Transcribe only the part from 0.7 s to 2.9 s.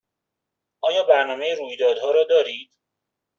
آیا برنامه رویدادها را دارید؟